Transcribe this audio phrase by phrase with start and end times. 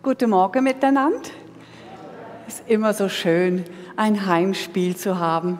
[0.00, 1.28] Guten Morgen miteinander.
[2.46, 3.64] Es ist immer so schön,
[3.96, 5.58] ein Heimspiel zu haben.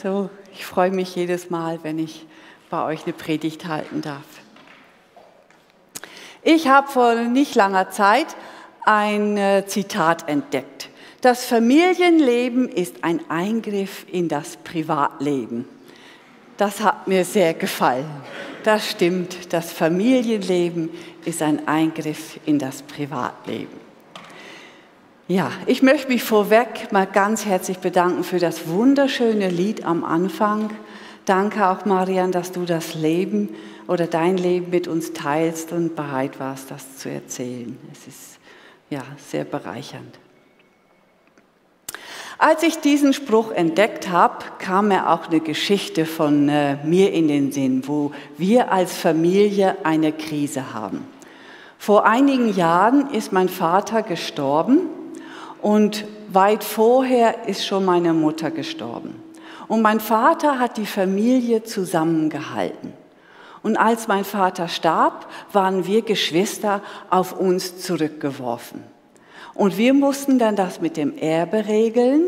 [0.00, 2.26] So, ich freue mich jedes Mal, wenn ich
[2.70, 4.22] bei euch eine Predigt halten darf.
[6.42, 8.36] Ich habe vor nicht langer Zeit
[8.84, 10.88] ein äh, Zitat entdeckt.
[11.20, 15.68] Das Familienleben ist ein Eingriff in das Privatleben.
[16.56, 18.10] Das hat mir sehr gefallen.
[18.62, 20.90] Das stimmt, das Familienleben
[21.24, 23.84] ist ein Eingriff in das Privatleben.
[25.26, 30.70] Ja, ich möchte mich vorweg mal ganz herzlich bedanken für das wunderschöne Lied am Anfang.
[31.24, 33.48] Danke auch, Marian, dass du das Leben
[33.86, 37.78] oder dein Leben mit uns teilst und bereit warst, das zu erzählen.
[37.92, 38.38] Es ist
[38.90, 40.18] ja sehr bereichernd.
[42.46, 47.26] Als ich diesen Spruch entdeckt habe, kam mir auch eine Geschichte von äh, mir in
[47.26, 51.06] den Sinn, wo wir als Familie eine Krise haben.
[51.78, 54.80] Vor einigen Jahren ist mein Vater gestorben
[55.62, 59.22] und weit vorher ist schon meine Mutter gestorben.
[59.66, 62.92] Und mein Vater hat die Familie zusammengehalten.
[63.62, 68.93] Und als mein Vater starb, waren wir Geschwister auf uns zurückgeworfen.
[69.54, 72.24] Und wir mussten dann das mit dem Erbe regeln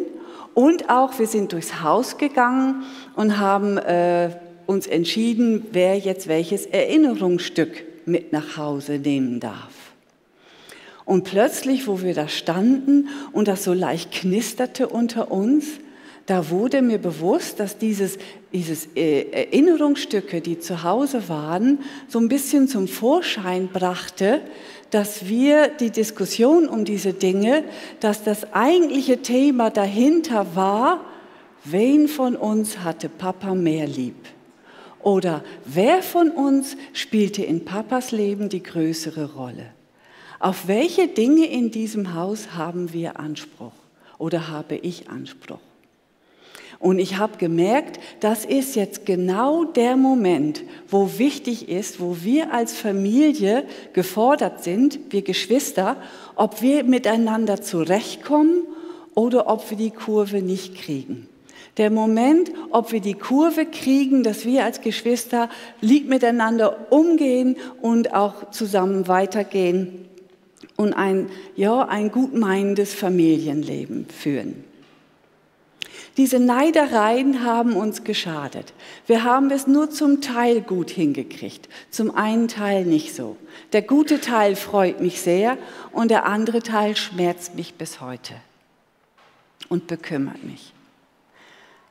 [0.55, 4.31] und auch wir sind durchs Haus gegangen und haben äh,
[4.67, 9.73] uns entschieden, wer jetzt welches Erinnerungsstück mit nach Hause nehmen darf.
[11.05, 15.67] Und plötzlich, wo wir da standen und das so leicht knisterte unter uns,
[16.27, 18.19] da wurde mir bewusst, dass dieses,
[18.53, 24.41] dieses äh, Erinnerungsstücke, die zu Hause waren, so ein bisschen zum Vorschein brachte,
[24.91, 27.65] dass wir die Diskussion um diese Dinge,
[28.01, 31.05] dass das eigentliche Thema dahinter war,
[31.65, 34.17] wen von uns hatte Papa mehr lieb?
[35.01, 39.67] Oder wer von uns spielte in Papas Leben die größere Rolle?
[40.41, 43.73] Auf welche Dinge in diesem Haus haben wir Anspruch
[44.19, 45.61] oder habe ich Anspruch?
[46.79, 52.53] Und ich habe gemerkt, das ist jetzt genau der Moment, wo wichtig ist, wo wir
[52.53, 55.97] als Familie gefordert sind, wir Geschwister,
[56.35, 58.67] ob wir miteinander zurechtkommen
[59.15, 61.29] oder ob wir die Kurve nicht kriegen.
[61.79, 65.51] Der Moment, ob wir die Kurve kriegen, dass wir als Geschwister
[65.81, 70.07] lieb miteinander umgehen und auch zusammen weitergehen
[70.77, 74.65] und ein, ja, ein gutmeinendes Familienleben führen.
[76.17, 78.73] Diese Neidereien haben uns geschadet.
[79.07, 83.37] Wir haben es nur zum Teil gut hingekriegt, zum einen Teil nicht so.
[83.73, 85.59] Der gute Teil freut mich sehr
[85.93, 88.35] und der andere Teil schmerzt mich bis heute
[89.69, 90.73] und bekümmert mich.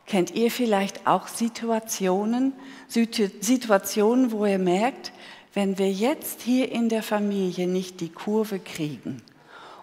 [0.07, 2.53] Kennt ihr vielleicht auch Situationen,
[2.87, 5.11] Situationen, wo ihr merkt,
[5.53, 9.21] wenn wir jetzt hier in der Familie nicht die Kurve kriegen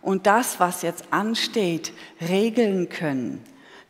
[0.00, 3.42] und das, was jetzt ansteht, regeln können,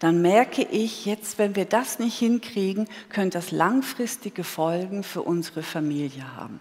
[0.03, 5.63] dann merke ich jetzt, wenn wir das nicht hinkriegen, könnte das langfristige Folgen für unsere
[5.63, 6.59] Familie haben.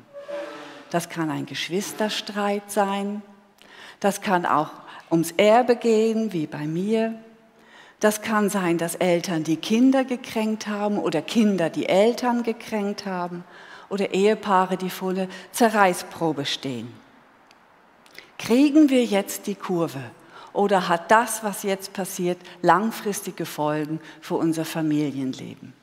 [0.92, 3.24] Das kann ein Geschwisterstreit sein,
[4.00, 4.70] das kann auch
[5.10, 7.16] ums Erbe gehen, wie bei mir.
[8.00, 13.44] Das kann sein, dass Eltern die Kinder gekränkt haben oder Kinder die Eltern gekränkt haben
[13.90, 16.94] oder Ehepaare, die vor der Zerreißprobe stehen.
[18.38, 20.02] Kriegen wir jetzt die Kurve?
[20.54, 25.74] Oder hat das, was jetzt passiert, langfristige Folgen für unser Familienleben?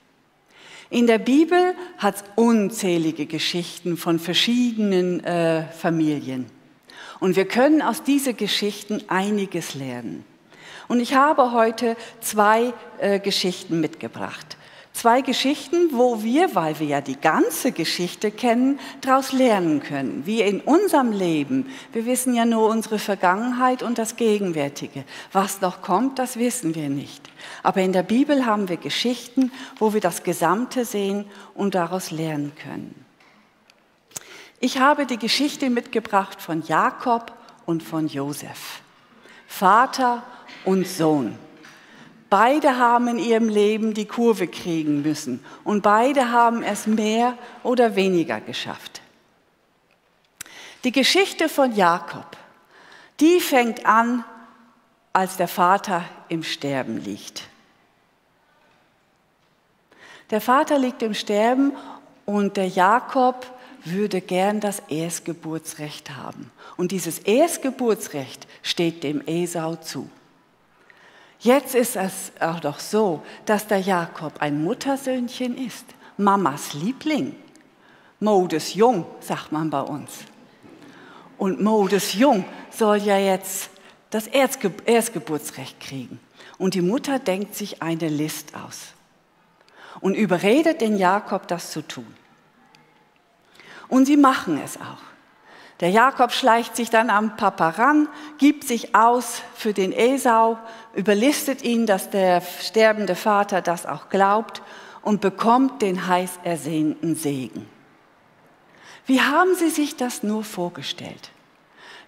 [0.90, 6.46] In der Bibel hat es unzählige Geschichten von verschiedenen äh, Familien.
[7.20, 10.24] Und wir können aus diesen Geschichten einiges lernen.
[10.88, 14.57] Und ich habe heute zwei äh, Geschichten mitgebracht.
[14.98, 20.26] Zwei Geschichten, wo wir, weil wir ja die ganze Geschichte kennen, daraus lernen können.
[20.26, 21.70] Wie in unserem Leben.
[21.92, 25.04] Wir wissen ja nur unsere Vergangenheit und das Gegenwärtige.
[25.30, 27.30] Was noch kommt, das wissen wir nicht.
[27.62, 32.50] Aber in der Bibel haben wir Geschichten, wo wir das Gesamte sehen und daraus lernen
[32.60, 33.04] können.
[34.58, 37.32] Ich habe die Geschichte mitgebracht von Jakob
[37.66, 38.80] und von Josef.
[39.46, 40.24] Vater
[40.64, 41.38] und Sohn.
[42.30, 47.96] Beide haben in ihrem Leben die Kurve kriegen müssen und beide haben es mehr oder
[47.96, 49.00] weniger geschafft.
[50.84, 52.36] Die Geschichte von Jakob,
[53.20, 54.24] die fängt an,
[55.12, 57.44] als der Vater im Sterben liegt.
[60.30, 61.72] Der Vater liegt im Sterben
[62.26, 63.46] und der Jakob
[63.84, 66.50] würde gern das Erstgeburtsrecht haben.
[66.76, 70.10] Und dieses Erstgeburtsrecht steht dem Esau zu.
[71.40, 75.84] Jetzt ist es auch doch so, dass der Jakob ein Muttersöhnchen ist,
[76.16, 77.36] Mamas Liebling.
[78.20, 80.10] Modes jung, sagt man bei uns.
[81.38, 83.70] und Mo, das Jung, soll ja jetzt
[84.10, 86.18] das Erstgeburtsrecht kriegen.
[86.58, 88.88] Und die Mutter denkt sich eine List aus
[90.00, 92.12] und überredet den Jakob, das zu tun.
[93.88, 95.02] Und sie machen es auch.
[95.80, 98.08] Der Jakob schleicht sich dann am Papa ran,
[98.38, 100.58] gibt sich aus für den Esau,
[100.94, 104.60] überlistet ihn, dass der sterbende Vater das auch glaubt
[105.02, 107.68] und bekommt den heiß ersehnten Segen.
[109.06, 111.30] Wie haben Sie sich das nur vorgestellt?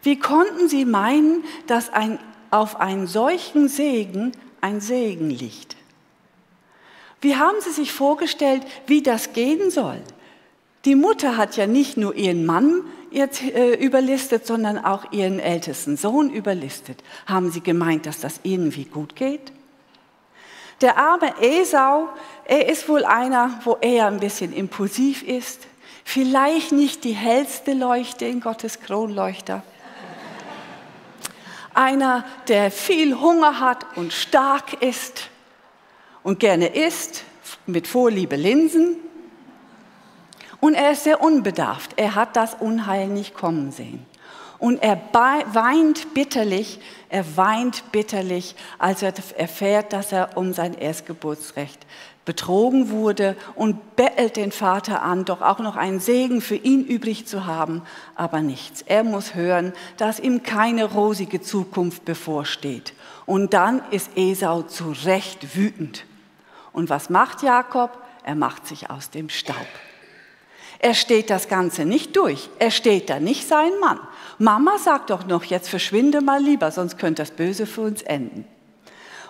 [0.02, 2.18] Wie konnten Sie meinen, dass ein,
[2.50, 5.76] auf einen solchen Segen ein Segen liegt?
[7.20, 10.00] Wie haben Sie sich vorgestellt, wie das gehen soll?
[10.84, 15.96] Die Mutter hat ja nicht nur ihren Mann jetzt, äh, überlistet, sondern auch ihren ältesten
[15.96, 17.02] Sohn überlistet.
[17.26, 19.52] Haben Sie gemeint, dass das irgendwie gut geht?
[20.80, 22.08] Der arme Esau,
[22.44, 25.66] er ist wohl einer, wo er ein bisschen impulsiv ist.
[26.04, 29.62] Vielleicht nicht die hellste Leuchte in Gottes Kronleuchter.
[31.74, 35.28] Einer, der viel Hunger hat und stark ist
[36.22, 37.24] und gerne isst,
[37.66, 38.96] mit Vorliebe Linsen
[40.60, 41.92] und er ist sehr unbedarft.
[41.96, 44.06] Er hat das Unheil nicht kommen sehen.
[44.58, 51.86] Und er weint bitterlich, er weint bitterlich, als er erfährt, dass er um sein Erstgeburtsrecht
[52.26, 57.26] betrogen wurde und bettelt den Vater an, doch auch noch einen Segen für ihn übrig
[57.26, 57.80] zu haben,
[58.14, 58.82] aber nichts.
[58.82, 62.92] Er muss hören, dass ihm keine rosige Zukunft bevorsteht.
[63.24, 66.04] Und dann ist Esau zu Recht wütend.
[66.72, 67.96] Und was macht Jakob?
[68.24, 69.56] Er macht sich aus dem Staub.
[70.82, 72.48] Er steht das Ganze nicht durch.
[72.58, 74.00] Er steht da nicht sein Mann.
[74.38, 78.46] Mama sagt doch noch, jetzt verschwinde mal lieber, sonst könnte das Böse für uns enden.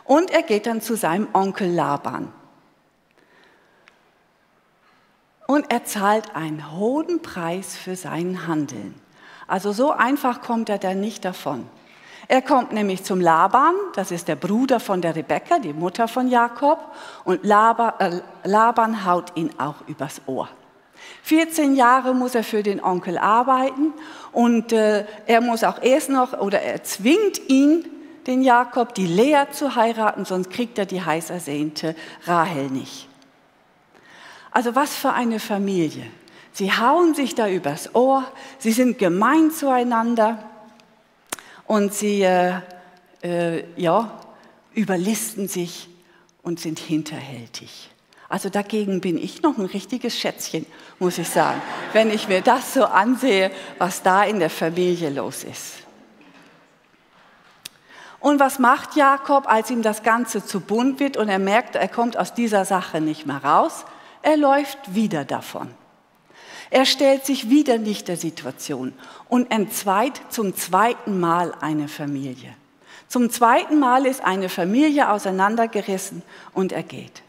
[0.04, 2.32] Und er geht dann zu seinem Onkel Laban.
[5.48, 8.94] Und er zahlt einen hohen Preis für seinen Handeln.
[9.48, 11.66] Also so einfach kommt er da nicht davon.
[12.28, 16.28] Er kommt nämlich zum Laban, das ist der Bruder von der Rebekka, die Mutter von
[16.28, 16.78] Jakob,
[17.24, 20.48] und Laban, äh, Laban haut ihn auch übers Ohr.
[21.22, 23.92] 14 Jahre muss er für den Onkel arbeiten
[24.32, 27.84] und äh, er muss auch erst noch, oder er zwingt ihn,
[28.26, 33.08] den Jakob, die Lea zu heiraten, sonst kriegt er die heiß ersehnte Rahel nicht.
[34.50, 36.06] Also was für eine Familie.
[36.52, 38.24] Sie hauen sich da übers Ohr,
[38.58, 40.38] sie sind gemein zueinander
[41.66, 42.54] und sie äh,
[43.22, 44.20] äh, ja,
[44.74, 45.88] überlisten sich
[46.42, 47.90] und sind hinterhältig.
[48.30, 50.64] Also dagegen bin ich noch ein richtiges Schätzchen,
[51.00, 51.60] muss ich sagen,
[51.92, 55.78] wenn ich mir das so ansehe, was da in der Familie los ist.
[58.20, 61.88] Und was macht Jakob, als ihm das Ganze zu bunt wird und er merkt, er
[61.88, 63.84] kommt aus dieser Sache nicht mehr raus?
[64.22, 65.68] Er läuft wieder davon.
[66.70, 68.92] Er stellt sich wieder nicht der Situation
[69.28, 72.54] und entzweit zum zweiten Mal eine Familie.
[73.08, 76.22] Zum zweiten Mal ist eine Familie auseinandergerissen
[76.54, 77.22] und er geht.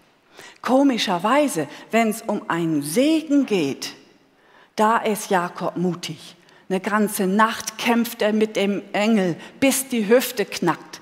[0.62, 3.94] Komischerweise, wenn es um einen Segen geht,
[4.75, 6.36] da ist Jakob mutig.
[6.69, 11.02] Eine ganze Nacht kämpft er mit dem Engel, bis die Hüfte knackt.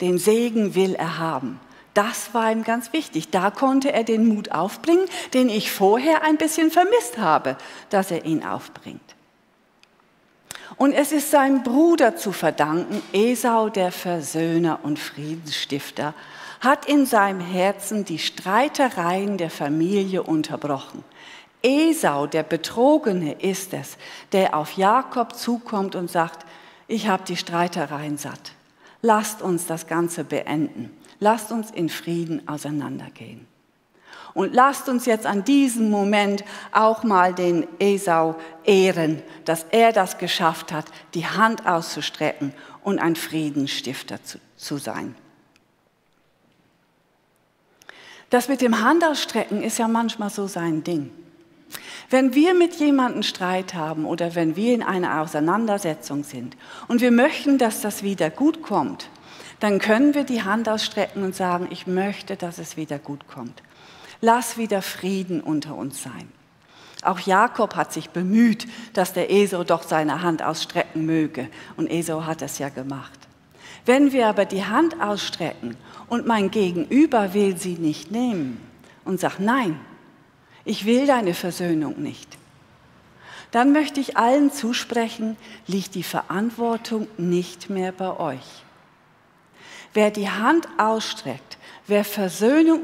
[0.00, 1.60] Den Segen will er haben.
[1.92, 3.30] Das war ihm ganz wichtig.
[3.30, 7.56] Da konnte er den Mut aufbringen, den ich vorher ein bisschen vermisst habe,
[7.90, 9.00] dass er ihn aufbringt.
[10.76, 16.14] Und es ist seinem Bruder zu verdanken, Esau der Versöhner und Friedensstifter,
[16.64, 21.04] hat in seinem Herzen die Streitereien der Familie unterbrochen.
[21.62, 23.96] Esau, der Betrogene, ist es,
[24.32, 26.44] der auf Jakob zukommt und sagt,
[26.88, 28.52] ich habe die Streitereien satt.
[29.02, 30.90] Lasst uns das Ganze beenden.
[31.20, 33.46] Lasst uns in Frieden auseinandergehen.
[34.34, 40.18] Und lasst uns jetzt an diesem Moment auch mal den Esau ehren, dass er das
[40.18, 42.52] geschafft hat, die Hand auszustrecken
[42.82, 45.14] und ein Friedensstifter zu, zu sein.
[48.34, 51.12] Das mit dem Handausstrecken ist ja manchmal so sein Ding.
[52.10, 56.56] Wenn wir mit jemandem Streit haben oder wenn wir in einer Auseinandersetzung sind
[56.88, 59.08] und wir möchten, dass das wieder gut kommt,
[59.60, 63.62] dann können wir die Hand ausstrecken und sagen, ich möchte, dass es wieder gut kommt.
[64.20, 66.28] Lass wieder Frieden unter uns sein.
[67.04, 71.48] Auch Jakob hat sich bemüht, dass der Esau doch seine Hand ausstrecken möge.
[71.76, 73.23] Und Esau hat es ja gemacht.
[73.86, 75.76] Wenn wir aber die Hand ausstrecken
[76.08, 78.60] und mein Gegenüber will sie nicht nehmen
[79.04, 79.78] und sagt, nein,
[80.64, 82.38] ich will deine Versöhnung nicht,
[83.50, 85.36] dann möchte ich allen zusprechen,
[85.66, 88.64] liegt die Verantwortung nicht mehr bei euch.
[89.92, 92.80] Wer die Hand ausstreckt, wer Versöhnung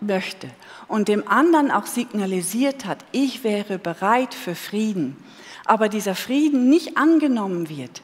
[0.00, 0.48] möchte
[0.88, 5.16] und dem anderen auch signalisiert hat, ich wäre bereit für Frieden,
[5.66, 8.00] aber dieser Frieden nicht angenommen wird,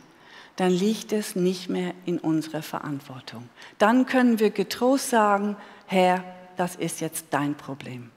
[0.57, 3.49] dann liegt es nicht mehr in unserer Verantwortung.
[3.79, 5.57] Dann können wir getrost sagen,
[5.87, 6.25] Herr,
[6.57, 8.11] das ist jetzt dein Problem.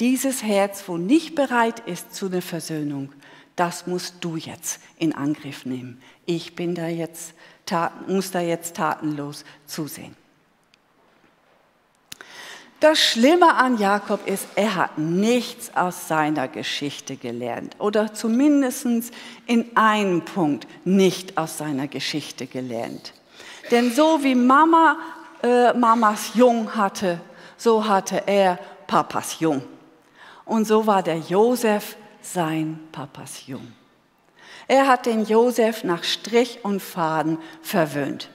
[0.00, 3.12] Dieses Herz, wo nicht bereit ist zu einer Versöhnung,
[3.56, 6.00] das musst du jetzt in Angriff nehmen.
[6.26, 7.34] Ich bin da jetzt,
[8.06, 10.14] muss da jetzt tatenlos zusehen.
[12.80, 18.86] Das Schlimme an Jakob ist, er hat nichts aus seiner Geschichte gelernt oder zumindest
[19.46, 23.14] in einem Punkt nicht aus seiner Geschichte gelernt.
[23.72, 24.96] Denn so wie Mama
[25.42, 27.20] äh, Mamas Jung hatte,
[27.56, 29.62] so hatte er Papas Jung.
[30.44, 33.72] Und so war der Josef sein Papas Jung.
[34.68, 38.30] Er hat den Josef nach Strich und Faden verwöhnt.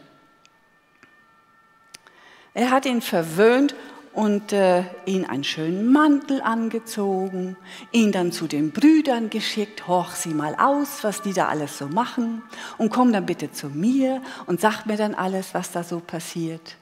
[2.53, 3.73] Er hat ihn verwöhnt
[4.13, 7.57] und äh, ihn einen schönen Mantel angezogen,
[7.91, 11.87] ihn dann zu den Brüdern geschickt, horch sie mal aus, was die da alles so
[11.87, 12.43] machen
[12.77, 16.77] und komm dann bitte zu mir und sag mir dann alles, was da so passiert.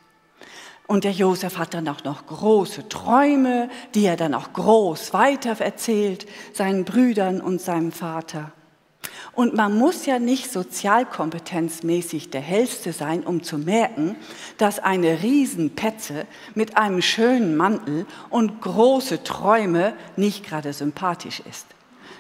[0.87, 5.57] Und der Josef hat dann auch noch große Träume, die er dann auch groß weiter
[5.61, 8.51] erzählt, seinen Brüdern und seinem Vater.
[9.33, 14.17] Und man muss ja nicht sozialkompetenzmäßig der Hellste sein, um zu merken,
[14.57, 21.65] dass eine Riesenpetze mit einem schönen Mantel und große Träume nicht gerade sympathisch ist.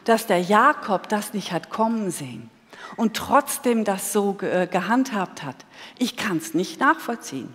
[0.05, 2.49] Dass der Jakob das nicht hat kommen sehen
[2.95, 5.57] und trotzdem das so äh, gehandhabt hat,
[5.99, 7.53] ich kann es nicht nachvollziehen.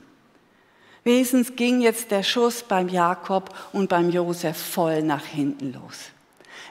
[1.02, 6.10] Wesens ging jetzt der Schuss beim Jakob und beim Josef voll nach hinten los.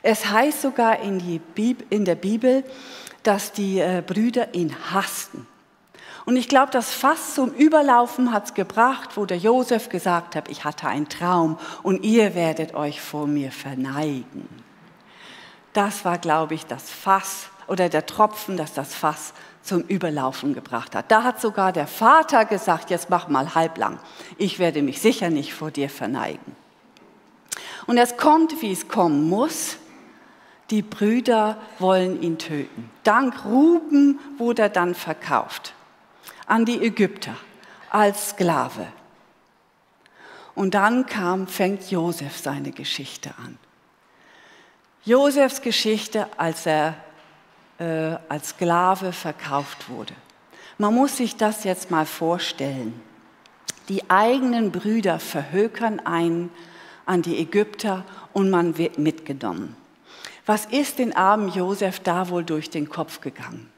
[0.07, 1.41] Es heißt sogar in,
[1.89, 2.63] in der Bibel,
[3.23, 5.47] dass die äh, Brüder ihn hassten.
[6.25, 10.47] Und ich glaube, das Fass zum Überlaufen hat es gebracht, wo der Josef gesagt hat,
[10.47, 14.47] ich hatte einen Traum und ihr werdet euch vor mir verneigen.
[15.73, 19.33] Das war, glaube ich, das Fass oder der Tropfen, das das Fass
[19.63, 21.09] zum Überlaufen gebracht hat.
[21.09, 23.97] Da hat sogar der Vater gesagt, jetzt mach mal halblang.
[24.37, 26.55] Ich werde mich sicher nicht vor dir verneigen.
[27.87, 29.77] Und es kommt, wie es kommen muss.
[30.71, 32.89] Die Brüder wollen ihn töten.
[33.03, 35.73] Dank Ruben wurde er dann verkauft
[36.47, 37.35] an die Ägypter
[37.89, 38.87] als Sklave.
[40.53, 43.57] Und dann kam, fängt Josef seine Geschichte an.
[45.03, 46.95] Josefs Geschichte, als er
[47.77, 50.13] äh, als Sklave verkauft wurde.
[50.77, 52.99] Man muss sich das jetzt mal vorstellen.
[53.87, 56.51] Die eigenen Brüder verhökern einen
[57.05, 58.03] an die Ägypter
[58.33, 59.75] und man wird mitgenommen.
[60.45, 63.69] Was ist den armen Josef da wohl durch den Kopf gegangen?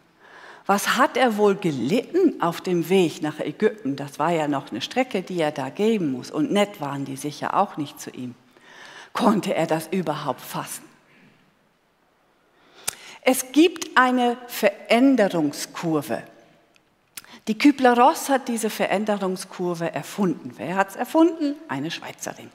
[0.66, 3.96] Was hat er wohl gelitten auf dem Weg nach Ägypten?
[3.96, 6.30] Das war ja noch eine Strecke, die er da geben muss.
[6.30, 8.36] Und nett waren die sicher auch nicht zu ihm.
[9.14, 10.84] Konnte er das überhaupt fassen?
[13.22, 16.24] Es gibt eine Veränderungskurve.
[17.48, 20.52] Die Kübler-Ross hat diese Veränderungskurve erfunden.
[20.58, 21.56] Wer hat es erfunden?
[21.70, 22.52] Eine Schweizerin.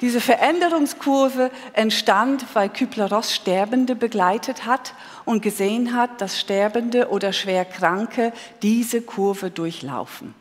[0.00, 8.32] Diese Veränderungskurve entstand, weil Kübler-Ross Sterbende begleitet hat und gesehen hat, dass Sterbende oder Schwerkranke
[8.62, 10.34] diese Kurve durchlaufen.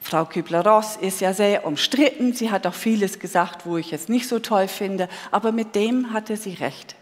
[0.00, 2.32] Frau Kübler-Ross ist ja sehr umstritten.
[2.32, 6.12] Sie hat auch vieles gesagt, wo ich es nicht so toll finde, aber mit dem
[6.14, 6.94] hatte sie recht.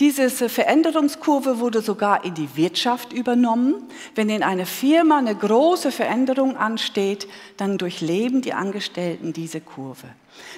[0.00, 3.74] Diese Veränderungskurve wurde sogar in die Wirtschaft übernommen.
[4.14, 7.26] Wenn in einer Firma eine große Veränderung ansteht,
[7.56, 10.06] dann durchleben die Angestellten diese Kurve.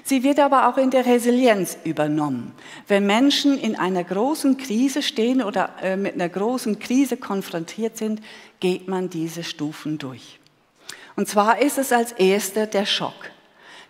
[0.04, 2.52] Sie wird aber auch in der Resilienz übernommen.
[2.86, 8.20] Wenn Menschen in einer großen Krise stehen oder äh, mit einer großen Krise konfrontiert sind,
[8.60, 10.38] geht man diese Stufen durch.
[11.16, 13.30] Und zwar ist es als erster der Schock.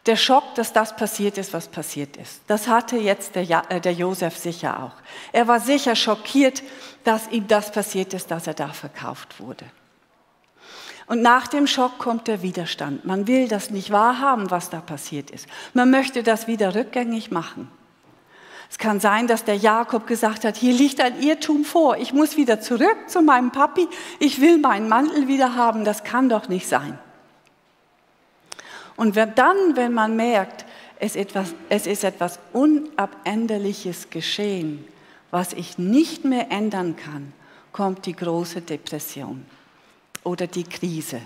[0.07, 2.40] Der Schock, dass das passiert ist, was passiert ist.
[2.47, 5.02] Das hatte jetzt der, ja äh, der Josef sicher auch.
[5.33, 6.62] Er war sicher schockiert,
[7.04, 9.66] dass ihm das passiert ist, dass er da verkauft wurde.
[11.07, 13.04] Und nach dem Schock kommt der Widerstand.
[13.04, 15.47] Man will das nicht wahrhaben, was da passiert ist.
[15.75, 17.71] Man möchte das wieder rückgängig machen.
[18.71, 22.37] Es kann sein, dass der Jakob gesagt hat, hier liegt ein Irrtum vor, ich muss
[22.37, 23.88] wieder zurück zu meinem Papi,
[24.21, 26.97] ich will meinen Mantel wieder haben, das kann doch nicht sein.
[29.00, 30.66] Und dann, wenn man merkt,
[30.99, 34.85] es, etwas, es ist etwas Unabänderliches geschehen,
[35.30, 37.33] was ich nicht mehr ändern kann,
[37.73, 39.47] kommt die große Depression
[40.23, 41.23] oder die Krise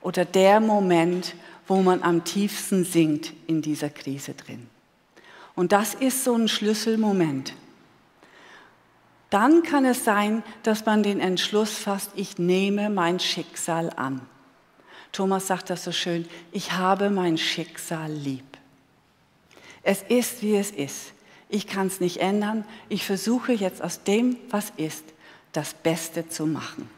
[0.00, 1.34] oder der Moment,
[1.66, 4.68] wo man am tiefsten sinkt in dieser Krise drin.
[5.56, 7.52] Und das ist so ein Schlüsselmoment.
[9.30, 14.20] Dann kann es sein, dass man den Entschluss fasst, ich nehme mein Schicksal an.
[15.16, 18.44] Thomas sagt das so schön, ich habe mein Schicksal lieb.
[19.82, 21.14] Es ist, wie es ist.
[21.48, 25.04] ich kann es nicht ändern, ich versuche jetzt aus dem, was ist,
[25.52, 26.90] das Beste zu machen.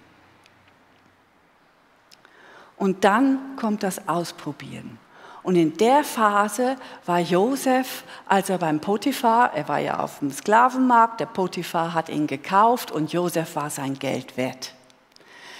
[2.76, 4.98] Und dann kommt das Ausprobieren.
[5.44, 6.74] Und in der Phase
[7.06, 12.08] war Josef, als er beim Potiphar, er war ja auf dem Sklavenmarkt, der Potiphar hat
[12.08, 14.74] ihn gekauft und Josef war sein Geld wert.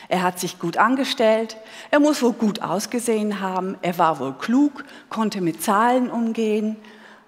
[0.08, 1.58] Er hat sich gut angestellt,
[1.90, 6.76] er muss wohl gut ausgesehen haben, er war wohl klug, konnte mit Zahlen umgehen,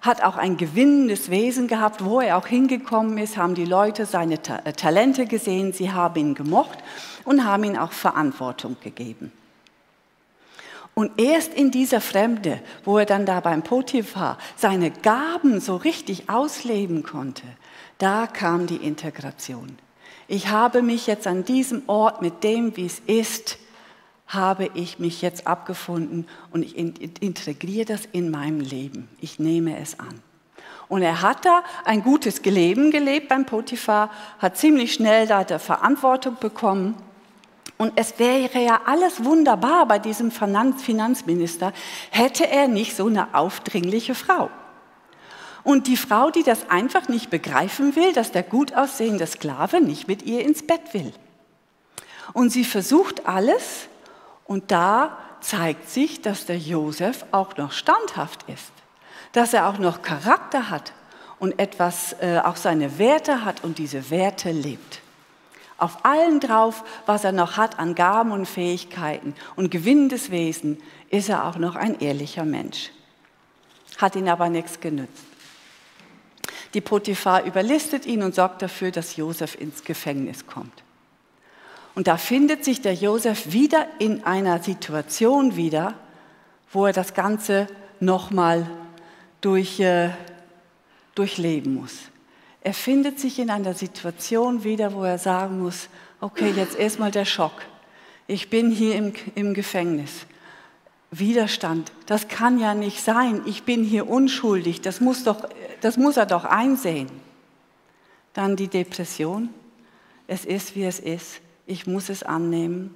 [0.01, 4.41] hat auch ein gewinnendes Wesen gehabt, wo er auch hingekommen ist, haben die Leute seine
[4.41, 6.79] Ta äh, Talente gesehen, sie haben ihn gemocht
[7.23, 9.31] und haben ihm auch Verantwortung gegeben.
[10.93, 16.29] Und erst in dieser Fremde, wo er dann da beim Potiphar seine Gaben so richtig
[16.29, 17.43] ausleben konnte,
[17.97, 19.77] da kam die Integration.
[20.27, 23.57] Ich habe mich jetzt an diesem Ort mit dem, wie es ist,
[24.27, 29.09] habe ich mich jetzt abgefunden und ich integriere das in meinem Leben.
[29.19, 30.21] Ich nehme es an.
[30.87, 34.09] Und er hat da ein gutes Leben gelebt beim Potiphar,
[34.39, 36.95] hat ziemlich schnell da der Verantwortung bekommen.
[37.77, 41.73] Und es wäre ja alles wunderbar bei diesem Finanzminister,
[42.09, 44.49] hätte er nicht so eine aufdringliche Frau.
[45.63, 50.07] Und die Frau, die das einfach nicht begreifen will, dass der gut aussehende Sklave nicht
[50.07, 51.13] mit ihr ins Bett will.
[52.33, 53.87] Und sie versucht alles,
[54.45, 58.71] und da zeigt sich, dass der Josef auch noch standhaft ist,
[59.33, 60.93] dass er auch noch Charakter hat
[61.39, 65.01] und etwas, äh, auch seine Werte hat und diese Werte lebt.
[65.77, 70.77] Auf allen drauf, was er noch hat an Gaben und Fähigkeiten und gewinnendes Wesen,
[71.09, 72.91] ist er auch noch ein ehrlicher Mensch.
[73.97, 75.30] Hat ihn aber nichts genützt.
[76.73, 80.83] Die Potiphar überlistet ihn und sorgt dafür, dass Josef ins Gefängnis kommt.
[81.95, 85.95] Und da findet sich der Josef wieder in einer Situation wieder,
[86.71, 87.67] wo er das Ganze
[87.99, 88.69] nochmal
[89.41, 90.11] durch, äh,
[91.15, 91.93] durchleben muss.
[92.61, 95.89] Er findet sich in einer Situation wieder, wo er sagen muss,
[96.21, 97.63] okay, jetzt erstmal der Schock.
[98.27, 100.25] Ich bin hier im, im Gefängnis.
[101.11, 103.41] Widerstand, das kann ja nicht sein.
[103.45, 104.81] Ich bin hier unschuldig.
[104.81, 105.47] Das muss, doch,
[105.81, 107.11] das muss er doch einsehen.
[108.33, 109.49] Dann die Depression.
[110.27, 112.93] Es ist, wie es ist ich muss es annehmen.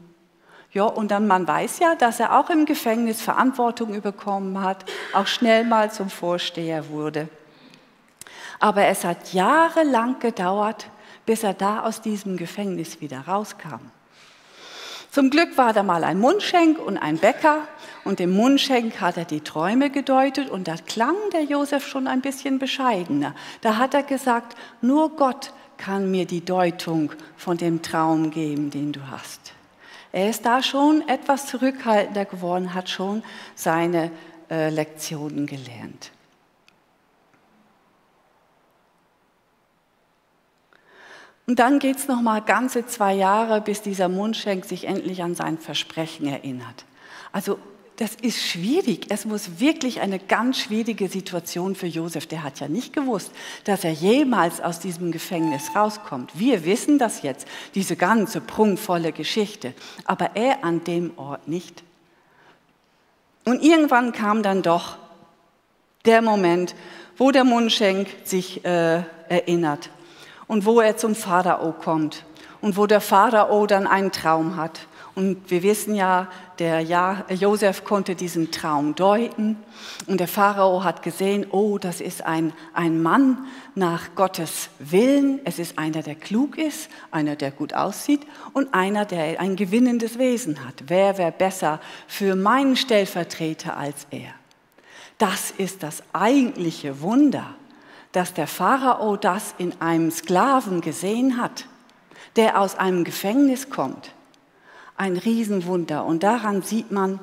[0.71, 5.27] Ja, und dann man weiß ja, dass er auch im Gefängnis Verantwortung bekommen hat, auch
[5.27, 7.29] schnell mal zum Vorsteher wurde.
[8.59, 10.89] Aber es hat jahrelang gedauert,
[11.25, 13.91] bis er da aus diesem Gefängnis wieder rauskam.
[15.15, 17.69] Zum Glück war da mal ein Mundschenk und ein Bäcker
[18.03, 22.19] und dem Mundschenk hat er die Träume gedeutet und da klang der Josef schon ein
[22.19, 23.33] bisschen bescheidener.
[23.61, 28.91] Da hat er gesagt, nur Gott kann mir die Deutung von dem Traum geben, den
[28.91, 29.53] du hast.
[30.11, 33.23] Er ist da schon etwas zurückhaltender geworden, hat schon
[33.55, 34.11] seine
[34.51, 36.11] äh, Lektionen gelernt.
[41.47, 45.35] Und dann geht es noch mal ganze zwei Jahre, bis dieser Mundschenk sich endlich an
[45.35, 46.85] sein Versprechen erinnert.
[47.31, 47.59] Also
[47.97, 49.05] das ist schwierig.
[49.09, 52.27] Es muss wirklich eine ganz schwierige Situation für Josef.
[52.27, 53.31] Der hat ja nicht gewusst,
[53.63, 56.31] dass er jemals aus diesem Gefängnis rauskommt.
[56.33, 61.83] Wir wissen das jetzt, diese ganze prunkvolle Geschichte, aber er an dem Ort nicht.
[63.45, 64.97] Und irgendwann kam dann doch
[66.05, 66.75] der Moment,
[67.17, 69.89] wo der Mundschenk sich äh, erinnert
[70.47, 72.23] und wo er zum Pharao kommt
[72.61, 76.27] und wo der Pharao dann einen Traum hat und wir wissen ja,
[76.59, 79.57] der Josef konnte diesen Traum deuten.
[80.07, 85.39] Und der Pharao hat gesehen, oh, das ist ein, ein Mann nach Gottes Willen.
[85.45, 90.19] Es ist einer, der klug ist, einer, der gut aussieht und einer, der ein gewinnendes
[90.19, 90.83] Wesen hat.
[90.87, 94.33] Wer wäre besser für meinen Stellvertreter als er?
[95.17, 97.55] Das ist das eigentliche Wunder,
[98.15, 101.65] dass der Pharao das in einem Sklaven gesehen hat,
[102.35, 104.11] der aus einem Gefängnis kommt
[104.97, 106.05] ein Riesenwunder.
[106.05, 107.19] Und daran sieht man,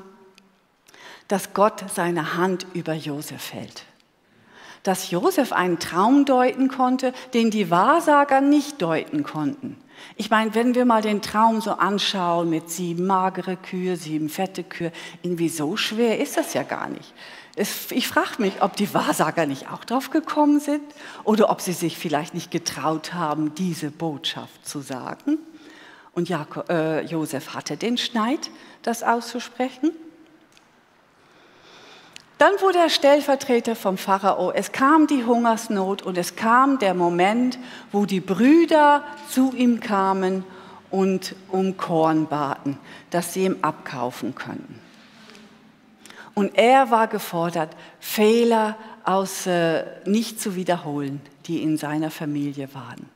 [1.28, 3.84] dass Gott seine Hand über Josef hält.
[4.82, 9.78] Dass Josef einen Traum deuten konnte, den die Wahrsager nicht deuten konnten.
[10.16, 14.64] Ich meine, wenn wir mal den Traum so anschauen mit sieben magere Kühe, sieben fette
[14.64, 14.90] Kühe,
[15.22, 17.14] irgendwie so schwer ist das ja gar nicht.
[17.54, 20.82] Ich frage mich, ob die Wahrsager nicht auch drauf gekommen sind
[21.24, 25.38] oder ob sie sich vielleicht nicht getraut haben, diese Botschaft zu sagen.
[26.14, 28.50] Und Jakob, äh, Josef hatte den Schneid,
[28.82, 29.92] das auszusprechen.
[32.38, 34.50] Dann wurde er Stellvertreter vom Pharao.
[34.50, 37.58] Es kam die Hungersnot und es kam der Moment,
[37.92, 40.44] wo die Brüder zu ihm kamen
[40.90, 42.78] und um Korn baten,
[43.10, 44.81] das sie ihm abkaufen könnten.
[46.34, 53.08] Und er war gefordert, Fehler aus, äh, nicht zu wiederholen, die in seiner Familie waren.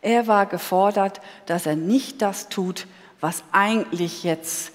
[0.00, 2.86] Er war gefordert, dass er nicht das tut,
[3.20, 4.72] was eigentlich jetzt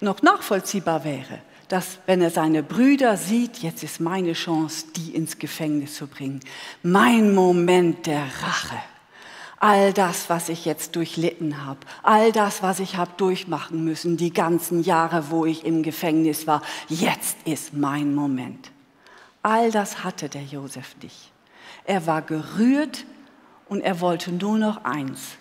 [0.00, 1.40] noch nachvollziehbar wäre.
[1.66, 6.40] Dass, wenn er seine Brüder sieht, jetzt ist meine Chance, die ins Gefängnis zu bringen.
[6.82, 8.76] Mein Moment der Rache.
[9.60, 14.32] All das, was ich jetzt durchlitten habe, all das, was ich habe durchmachen müssen, die
[14.32, 18.70] ganzen Jahre, wo ich im Gefängnis war, jetzt ist mein Moment.
[19.42, 21.32] All das hatte der Josef nicht.
[21.84, 23.04] Er war gerührt
[23.68, 25.36] und er wollte nur noch eins,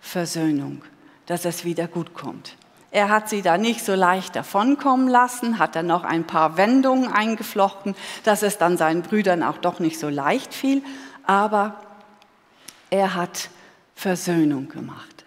[0.00, 0.82] Versöhnung,
[1.26, 2.56] dass es wieder gut kommt.
[2.90, 7.12] Er hat sie da nicht so leicht davonkommen lassen, hat dann noch ein paar Wendungen
[7.12, 10.82] eingeflochten, dass es dann seinen Brüdern auch doch nicht so leicht fiel,
[11.24, 11.76] aber
[12.90, 13.50] er hat
[14.00, 15.26] Versöhnung gemacht.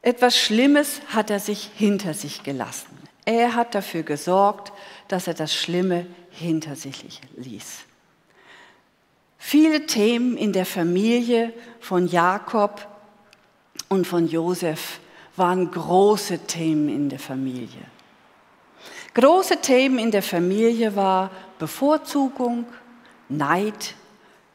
[0.00, 2.96] Etwas Schlimmes hat er sich hinter sich gelassen.
[3.24, 4.72] Er hat dafür gesorgt,
[5.08, 7.80] dass er das Schlimme hinter sich ließ.
[9.38, 12.86] Viele Themen in der Familie von Jakob
[13.88, 15.00] und von Josef
[15.34, 17.90] waren große Themen in der Familie.
[19.14, 22.66] Große Themen in der Familie war Bevorzugung,
[23.28, 23.96] Neid,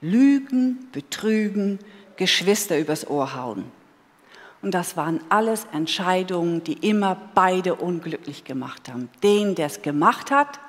[0.02, 1.80] Lügen, Betrügen,
[2.16, 3.66] Geschwister übers Ohr hauen.
[4.62, 9.10] Und das waren alles Entscheidungen, die immer beide unglücklich gemacht haben.
[9.24, 10.60] Den, der es gemacht hat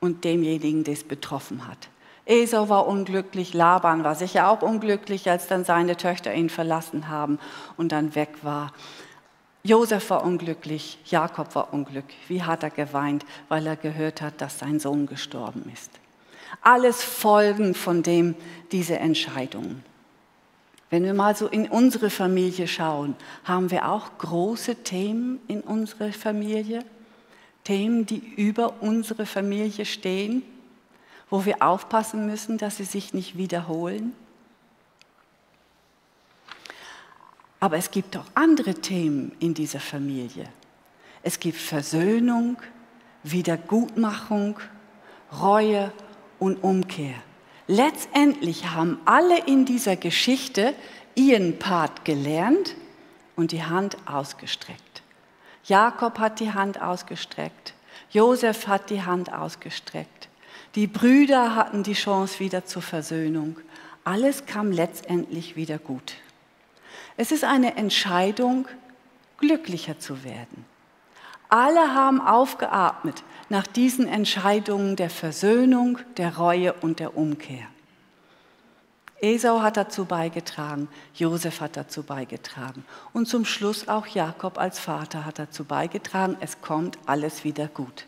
[0.00, 1.88] und demjenigen, der es betroffen hat.
[2.26, 7.38] Esau war unglücklich, Laban war sicher auch unglücklich, als dann seine Töchter ihn verlassen haben
[7.76, 8.72] und dann weg war.
[9.62, 12.18] Josef war unglücklich, Jakob war unglücklich.
[12.28, 15.90] Wie hat er geweint, weil er gehört hat, dass sein Sohn gestorben ist.
[16.60, 18.34] Alles Folgen von dem,
[18.72, 19.84] diese Entscheidungen.
[20.90, 26.12] Wenn wir mal so in unsere Familie schauen, haben wir auch große Themen in unserer
[26.12, 26.84] Familie,
[27.64, 30.42] Themen, die über unsere Familie stehen,
[31.28, 34.14] wo wir aufpassen müssen, dass sie sich nicht wiederholen.
[37.58, 40.44] Aber es gibt auch andere Themen in dieser Familie.
[41.24, 42.58] Es gibt Versöhnung,
[43.24, 44.60] Wiedergutmachung,
[45.40, 45.90] Reue
[46.38, 47.14] und Umkehr.
[47.66, 50.74] Letztendlich haben alle in dieser Geschichte
[51.14, 52.76] ihren Part gelernt
[53.34, 55.02] und die Hand ausgestreckt.
[55.64, 57.74] Jakob hat die Hand ausgestreckt,
[58.10, 60.28] Josef hat die Hand ausgestreckt,
[60.76, 63.56] die Brüder hatten die Chance wieder zur Versöhnung.
[64.04, 66.14] Alles kam letztendlich wieder gut.
[67.16, 68.68] Es ist eine Entscheidung,
[69.38, 70.64] glücklicher zu werden.
[71.48, 77.66] Alle haben aufgeatmet nach diesen Entscheidungen der Versöhnung, der Reue und der Umkehr.
[79.20, 85.24] Esau hat dazu beigetragen, Josef hat dazu beigetragen und zum Schluss auch Jakob als Vater
[85.24, 88.06] hat dazu beigetragen, es kommt alles wieder gut.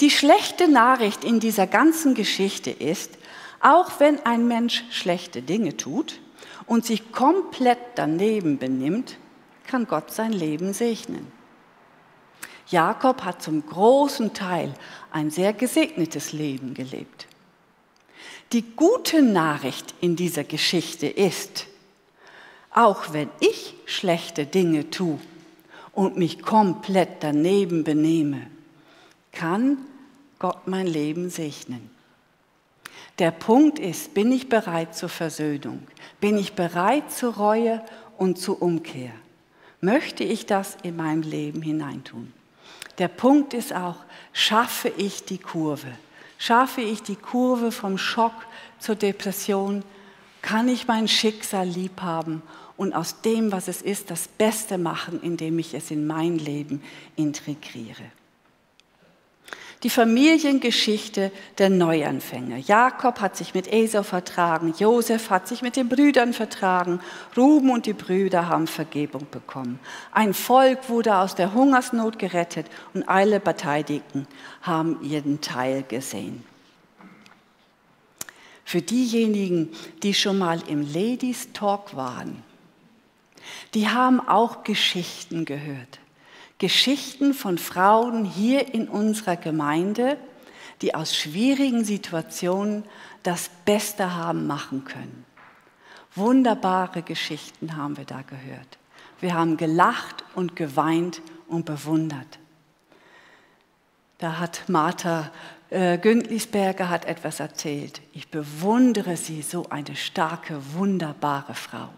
[0.00, 3.18] Die schlechte Nachricht in dieser ganzen Geschichte ist,
[3.60, 6.20] auch wenn ein Mensch schlechte Dinge tut
[6.66, 9.18] und sich komplett daneben benimmt,
[9.66, 11.37] kann Gott sein Leben segnen.
[12.70, 14.74] Jakob hat zum großen Teil
[15.10, 17.26] ein sehr gesegnetes Leben gelebt.
[18.52, 21.66] Die gute Nachricht in dieser Geschichte ist,
[22.70, 25.18] auch wenn ich schlechte Dinge tue
[25.92, 28.46] und mich komplett daneben benehme,
[29.32, 29.78] kann
[30.38, 31.90] Gott mein Leben segnen.
[33.18, 35.82] Der Punkt ist, bin ich bereit zur Versöhnung?
[36.20, 37.82] Bin ich bereit zur Reue
[38.16, 39.10] und zur Umkehr?
[39.80, 42.32] Möchte ich das in meinem Leben hineintun?
[42.98, 43.96] Der Punkt ist auch,
[44.32, 45.88] schaffe ich die Kurve?
[46.36, 48.34] Schaffe ich die Kurve vom Schock
[48.78, 49.84] zur Depression?
[50.42, 52.42] Kann ich mein Schicksal lieb haben
[52.76, 56.82] und aus dem, was es ist, das Beste machen, indem ich es in mein Leben
[57.16, 58.04] integriere?
[59.84, 62.56] Die Familiengeschichte der Neuanfänger.
[62.56, 67.00] Jakob hat sich mit Esau vertragen, Josef hat sich mit den Brüdern vertragen,
[67.36, 69.78] Ruben und die Brüder haben Vergebung bekommen.
[70.10, 74.26] Ein Volk wurde aus der Hungersnot gerettet und alle Beteiligten
[74.62, 76.44] haben ihren Teil gesehen.
[78.64, 79.70] Für diejenigen,
[80.02, 82.42] die schon mal im Ladies Talk waren,
[83.74, 86.00] die haben auch Geschichten gehört.
[86.58, 90.18] Geschichten von Frauen hier in unserer Gemeinde,
[90.82, 92.84] die aus schwierigen Situationen
[93.22, 95.24] das Beste haben machen können.
[96.14, 98.78] Wunderbare Geschichten haben wir da gehört.
[99.20, 102.38] Wir haben gelacht und geweint und bewundert.
[104.18, 105.30] Da hat Martha
[105.70, 108.00] äh, Gündlisberger hat etwas erzählt.
[108.12, 111.90] Ich bewundere sie, so eine starke, wunderbare Frau.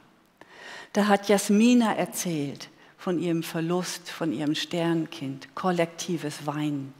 [0.92, 2.68] Da hat Jasmina erzählt,
[3.01, 6.93] von ihrem Verlust, von ihrem Sternkind, kollektives Weinen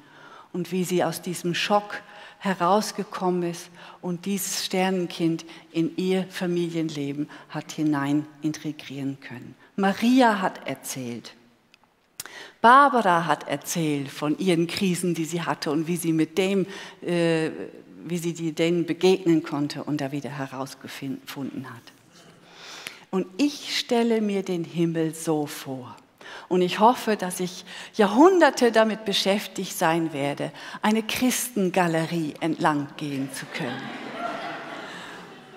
[0.51, 2.01] und wie sie aus diesem Schock
[2.39, 3.69] herausgekommen ist
[4.01, 9.55] und dieses Sternenkind in ihr Familienleben hat hinein integrieren können.
[9.77, 11.35] Maria hat erzählt.
[12.63, 16.67] Barbara hat erzählt von ihren Krisen, die sie hatte und wie sie mit dem,
[17.03, 17.51] äh,
[18.07, 22.00] wie sie denen begegnen konnte und da wieder herausgefunden hat.
[23.11, 25.97] Und ich stelle mir den Himmel so vor.
[26.49, 33.47] Und ich hoffe, dass ich Jahrhunderte damit beschäftigt sein werde, eine Christengalerie entlang gehen zu
[33.47, 33.83] können.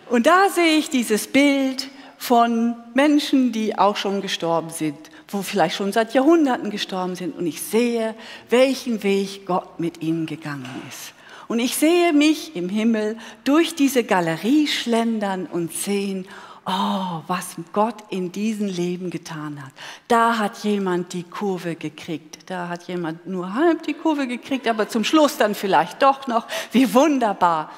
[0.10, 5.76] Und da sehe ich dieses Bild von Menschen, die auch schon gestorben sind, wo vielleicht
[5.76, 7.36] schon seit Jahrhunderten gestorben sind.
[7.36, 8.16] Und ich sehe,
[8.50, 11.14] welchen Weg Gott mit ihnen gegangen ist.
[11.48, 16.28] Und ich sehe mich im Himmel durch diese Galerie schlendern und sehen,
[16.66, 19.72] oh, was Gott in diesem Leben getan hat.
[20.08, 22.50] Da hat jemand die Kurve gekriegt.
[22.50, 26.48] Da hat jemand nur halb die Kurve gekriegt, aber zum Schluss dann vielleicht doch noch.
[26.72, 27.72] Wie wunderbar.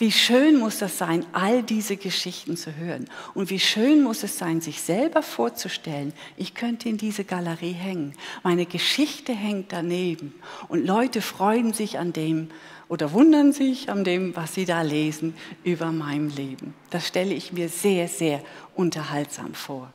[0.00, 3.06] Wie schön muss das sein, all diese Geschichten zu hören.
[3.34, 8.14] Und wie schön muss es sein, sich selber vorzustellen, ich könnte in diese Galerie hängen.
[8.42, 10.32] Meine Geschichte hängt daneben.
[10.68, 12.48] Und Leute freuen sich an dem,
[12.88, 15.34] oder wundern sich an dem, was sie da lesen
[15.64, 16.72] über mein Leben.
[16.88, 18.42] Das stelle ich mir sehr, sehr
[18.74, 19.92] unterhaltsam vor.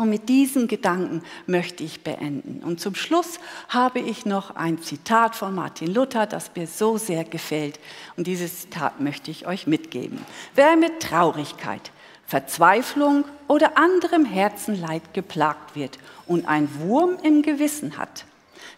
[0.00, 2.62] Und mit diesen Gedanken möchte ich beenden.
[2.64, 7.22] Und zum Schluss habe ich noch ein Zitat von Martin Luther, das mir so sehr
[7.22, 7.78] gefällt.
[8.16, 10.24] Und dieses Zitat möchte ich euch mitgeben.
[10.54, 11.90] Wer mit Traurigkeit,
[12.24, 18.24] Verzweiflung oder anderem Herzenleid geplagt wird und ein Wurm im Gewissen hat,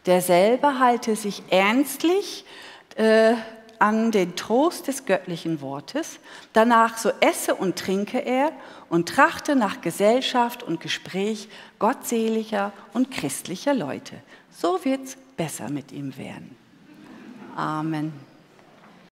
[0.07, 2.45] derselbe halte sich ernstlich
[2.97, 3.35] äh,
[3.83, 6.21] an den Trost des göttlichen Wortes.
[6.53, 8.53] Danach so esse und trinke er
[8.89, 11.49] und trachte nach Gesellschaft und Gespräch
[11.81, 14.15] gottseliger und christlicher Leute.
[14.53, 16.55] So wird's besser mit ihm werden.
[17.57, 18.13] Amen.